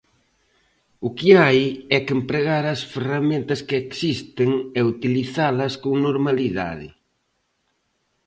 O 1.07 1.09
que 1.17 1.29
hai 1.41 1.59
é 1.95 1.97
que 2.05 2.15
empregar 2.19 2.63
as 2.67 2.81
ferramentas 2.93 3.59
que 3.67 3.77
existen 3.85 4.49
e 4.79 4.81
utilizalas 4.93 5.73
con 5.83 5.93
normalidade. 6.07 6.89